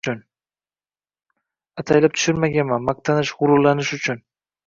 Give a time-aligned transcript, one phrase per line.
[1.83, 4.27] ataylab tushirmaganman, maqtanish, g’ururlanish uchun.